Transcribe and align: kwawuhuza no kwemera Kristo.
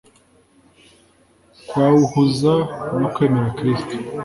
kwawuhuza 1.69 2.53
no 2.99 3.07
kwemera 3.13 3.55
Kristo. 3.57 3.95